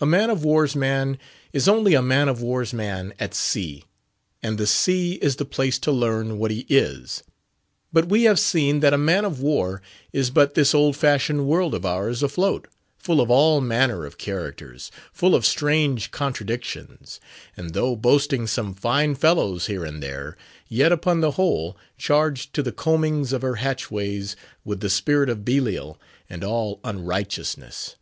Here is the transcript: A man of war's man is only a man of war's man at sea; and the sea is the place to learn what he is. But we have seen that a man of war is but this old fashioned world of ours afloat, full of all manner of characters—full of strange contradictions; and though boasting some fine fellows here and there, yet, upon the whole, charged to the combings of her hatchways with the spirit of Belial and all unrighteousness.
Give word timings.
A 0.00 0.04
man 0.04 0.30
of 0.30 0.42
war's 0.44 0.74
man 0.74 1.16
is 1.52 1.68
only 1.68 1.94
a 1.94 2.02
man 2.02 2.28
of 2.28 2.42
war's 2.42 2.72
man 2.72 3.14
at 3.20 3.34
sea; 3.36 3.84
and 4.42 4.58
the 4.58 4.66
sea 4.66 5.12
is 5.22 5.36
the 5.36 5.44
place 5.44 5.78
to 5.78 5.92
learn 5.92 6.38
what 6.40 6.50
he 6.50 6.66
is. 6.68 7.22
But 7.92 8.08
we 8.08 8.24
have 8.24 8.40
seen 8.40 8.80
that 8.80 8.92
a 8.92 8.98
man 8.98 9.24
of 9.24 9.40
war 9.40 9.80
is 10.12 10.30
but 10.30 10.54
this 10.54 10.74
old 10.74 10.96
fashioned 10.96 11.46
world 11.46 11.72
of 11.72 11.86
ours 11.86 12.20
afloat, 12.20 12.66
full 12.98 13.20
of 13.20 13.30
all 13.30 13.60
manner 13.60 14.04
of 14.04 14.18
characters—full 14.18 15.34
of 15.36 15.46
strange 15.46 16.10
contradictions; 16.10 17.20
and 17.56 17.72
though 17.72 17.94
boasting 17.94 18.48
some 18.48 18.74
fine 18.74 19.14
fellows 19.14 19.66
here 19.66 19.84
and 19.84 20.02
there, 20.02 20.36
yet, 20.66 20.90
upon 20.90 21.20
the 21.20 21.32
whole, 21.38 21.76
charged 21.96 22.52
to 22.54 22.62
the 22.64 22.72
combings 22.72 23.32
of 23.32 23.42
her 23.42 23.54
hatchways 23.54 24.34
with 24.64 24.80
the 24.80 24.90
spirit 24.90 25.28
of 25.28 25.44
Belial 25.44 25.96
and 26.28 26.42
all 26.42 26.80
unrighteousness. 26.82 27.94